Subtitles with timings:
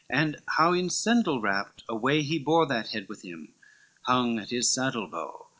[0.11, 3.53] LV "And how in sindal wrapt away he bore That head with him
[4.07, 5.49] hung at his saddle bow.